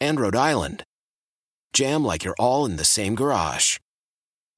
[0.00, 0.84] and Rhode Island
[1.72, 3.78] jam like you're all in the same garage.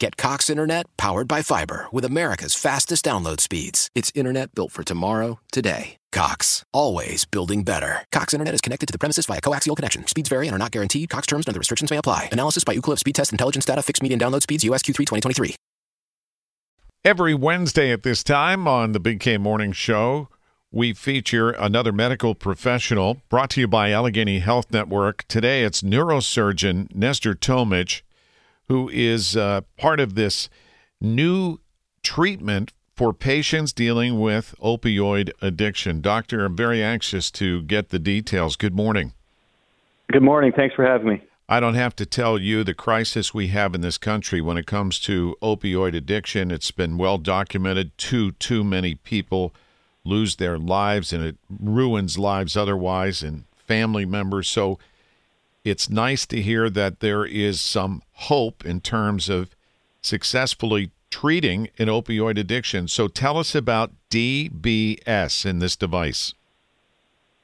[0.00, 3.88] Get Cox Internet powered by fiber with America's fastest download speeds.
[3.94, 5.96] It's internet built for tomorrow, today.
[6.10, 8.04] Cox, always building better.
[8.10, 10.06] Cox Internet is connected to the premises via coaxial connection.
[10.08, 11.08] Speeds vary and are not guaranteed.
[11.08, 12.28] Cox terms and other restrictions may apply.
[12.32, 13.82] Analysis by Ookla Speed Test Intelligence Data.
[13.82, 14.64] Fixed median download speeds.
[14.64, 15.54] USQ3 2023.
[17.04, 20.28] Every Wednesday at this time on the Big K Morning Show,
[20.72, 25.24] we feature another medical professional brought to you by Allegheny Health Network.
[25.28, 28.00] Today it's neurosurgeon Nestor Tomycz,
[28.68, 30.48] who is uh, part of this
[30.98, 31.58] new
[32.02, 36.00] treatment for patients dealing with opioid addiction.
[36.00, 38.56] Doctor, I'm very anxious to get the details.
[38.56, 39.12] Good morning.
[40.10, 40.52] Good morning.
[40.56, 41.22] Thanks for having me.
[41.50, 44.66] I don't have to tell you the crisis we have in this country when it
[44.66, 46.50] comes to opioid addiction.
[46.50, 47.96] It's been well documented.
[47.98, 49.52] Too, too many people
[50.04, 54.48] lose their lives and it ruins lives otherwise and family members.
[54.48, 54.78] So
[55.64, 59.50] it's nice to hear that there is some hope in terms of
[60.00, 62.88] successfully treating an opioid addiction.
[62.88, 66.34] So tell us about DBS in this device.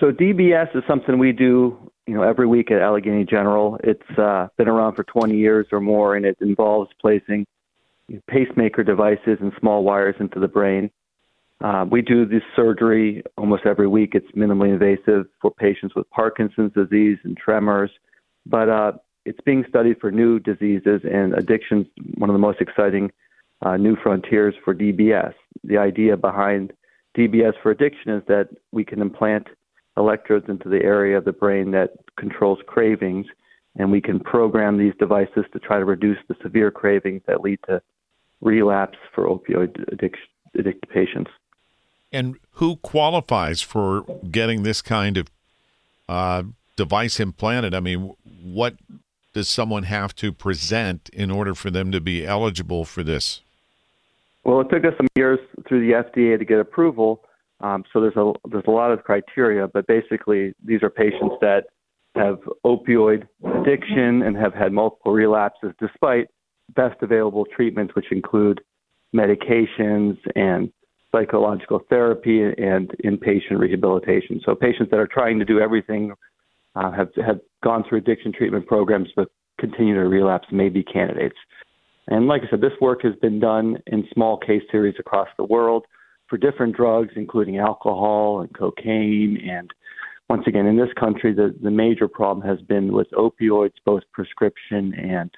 [0.00, 3.78] So DBS is something we do, you know, every week at Allegheny General.
[3.84, 7.46] It's uh, been around for 20 years or more, and it involves placing
[8.26, 10.90] pacemaker devices and small wires into the brain.
[11.60, 14.12] Uh, we do this surgery almost every week.
[14.14, 17.90] It's minimally invasive for patients with Parkinson's disease and tremors,
[18.46, 18.92] but uh,
[19.24, 21.86] it's being studied for new diseases and addictions.
[22.16, 23.10] One of the most exciting
[23.62, 25.34] uh, new frontiers for DBS.
[25.64, 26.72] The idea behind
[27.16, 29.48] DBS for addiction is that we can implant
[29.96, 33.26] electrodes into the area of the brain that controls cravings,
[33.76, 37.58] and we can program these devices to try to reduce the severe cravings that lead
[37.66, 37.82] to
[38.40, 40.28] relapse for opioid addiction,
[40.88, 41.30] patients.
[42.10, 45.28] And who qualifies for getting this kind of
[46.08, 46.42] uh,
[46.76, 47.74] device implanted?
[47.74, 48.76] I mean, what
[49.34, 53.42] does someone have to present in order for them to be eligible for this?
[54.44, 57.22] Well, it took us some years through the FDA to get approval.
[57.60, 61.64] Um, so there's a there's a lot of criteria, but basically these are patients that
[62.14, 66.28] have opioid addiction and have had multiple relapses despite
[66.74, 68.60] best available treatments, which include
[69.14, 70.72] medications and
[71.12, 74.40] psychological therapy and inpatient rehabilitation.
[74.44, 76.12] So patients that are trying to do everything
[76.76, 81.36] uh, have have gone through addiction treatment programs but continue to relapse may be candidates.
[82.08, 85.44] And like I said, this work has been done in small case series across the
[85.44, 85.84] world
[86.28, 89.38] for different drugs, including alcohol and cocaine.
[89.50, 89.70] And
[90.30, 94.94] once again, in this country, the, the major problem has been with opioids, both prescription
[94.94, 95.30] and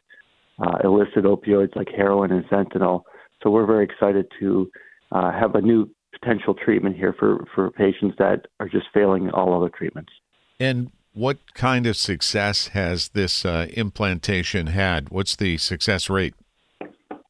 [0.61, 3.03] uh, illicit opioids like heroin and fentanyl.
[3.43, 4.71] So we're very excited to
[5.13, 9.57] uh, have a new potential treatment here for, for patients that are just failing all
[9.57, 10.13] other treatments.
[10.59, 15.11] And what kind of success has this uh, implantation had?
[15.11, 16.35] What's the success rate?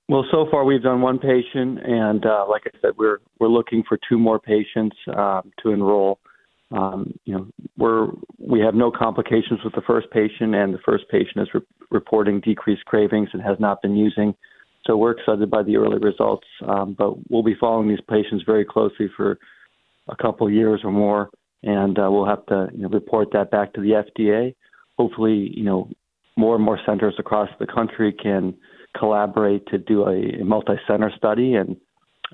[0.08, 3.84] Well, so far we've done one patient, and uh, like I said, we're we're looking
[3.88, 6.18] for two more patients um, to enroll.
[6.72, 7.47] Um, you know,
[7.78, 8.08] we're
[8.38, 11.60] we have no complications with the first patient, and the first patient is re-
[11.92, 14.34] reporting decreased cravings and has not been using
[14.90, 18.64] so we're excited by the early results, um, but we'll be following these patients very
[18.64, 19.38] closely for
[20.08, 21.30] a couple of years or more,
[21.62, 24.52] and uh, we'll have to you know, report that back to the FDA.
[24.98, 25.88] Hopefully, you know,
[26.36, 28.52] more and more centers across the country can
[28.98, 31.76] collaborate to do a, a multi-center study, and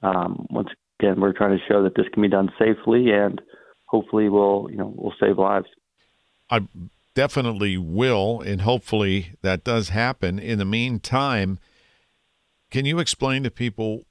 [0.03, 0.69] um, once
[0.99, 3.39] again, we're trying to show that this can be done safely, and
[3.85, 5.67] hopefully, we'll you know we'll save lives.
[6.49, 6.67] I
[7.15, 10.39] definitely will, and hopefully that does happen.
[10.39, 11.59] In the meantime
[12.71, 14.07] can you explain to people?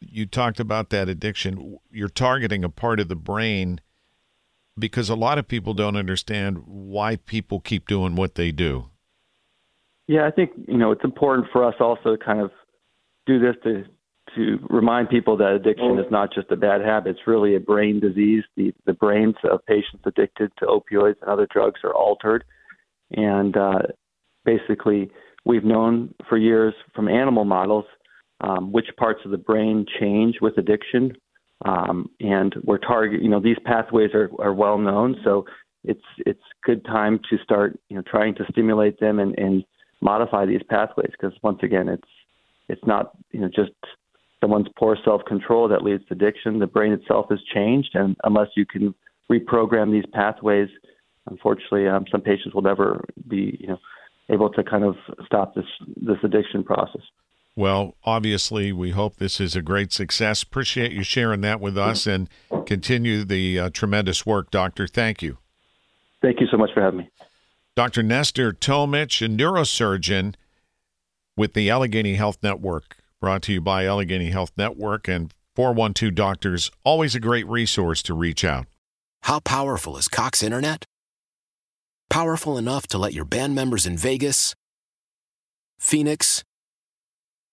[0.00, 1.78] You talked about that addiction.
[1.90, 3.80] You're targeting a part of the brain
[4.78, 8.86] because a lot of people don't understand why people keep doing what they do.
[10.06, 12.50] Yeah, I think you know it's important for us also to kind of
[13.26, 13.84] do this to
[14.36, 18.00] to remind people that addiction is not just a bad habit; it's really a brain
[18.00, 18.44] disease.
[18.56, 22.44] The the brains of patients addicted to opioids and other drugs are altered,
[23.10, 23.82] and uh,
[24.44, 25.10] basically,
[25.44, 27.84] we've known for years from animal models
[28.40, 31.12] um, which parts of the brain change with addiction.
[31.64, 35.16] Um, and we're target, you know, these pathways are, are well known.
[35.24, 35.44] So
[35.84, 39.64] it's it's good time to start you know trying to stimulate them and, and
[40.00, 42.08] modify these pathways because once again it's
[42.68, 43.72] it's not you know just
[44.40, 46.58] someone's poor self control that leads to addiction.
[46.58, 48.94] The brain itself has changed, and unless you can
[49.30, 50.68] reprogram these pathways,
[51.28, 53.78] unfortunately, um, some patients will never be you know
[54.30, 55.64] able to kind of stop this
[55.96, 57.02] this addiction process.
[57.58, 60.44] Well, obviously, we hope this is a great success.
[60.44, 62.28] Appreciate you sharing that with us and
[62.66, 64.86] continue the uh, tremendous work, Doctor.
[64.86, 65.38] Thank you.
[66.22, 67.10] Thank you so much for having me.
[67.74, 68.04] Dr.
[68.04, 70.36] Nestor Tomycz, a neurosurgeon
[71.36, 76.70] with the Allegheny Health Network, brought to you by Allegheny Health Network and 412 Doctors.
[76.84, 78.66] Always a great resource to reach out.
[79.22, 80.84] How powerful is Cox Internet?
[82.08, 84.54] Powerful enough to let your band members in Vegas,
[85.80, 86.44] Phoenix,